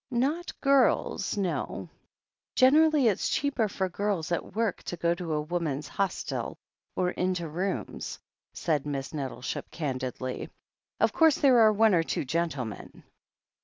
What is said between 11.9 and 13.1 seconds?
or two gentlemen.